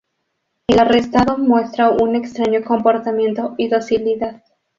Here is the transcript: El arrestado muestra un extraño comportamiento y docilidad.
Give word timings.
El 0.65 0.79
arrestado 0.79 1.37
muestra 1.37 1.91
un 1.91 2.15
extraño 2.15 2.63
comportamiento 2.65 3.53
y 3.59 3.69
docilidad. 3.69 4.41